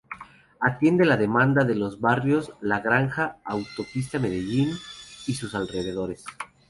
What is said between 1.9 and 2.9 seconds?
barrios La